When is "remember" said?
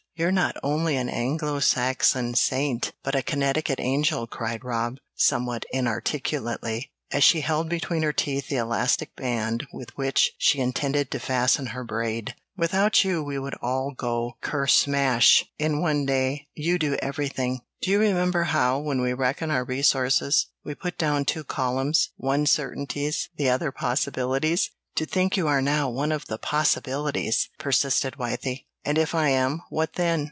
17.99-18.43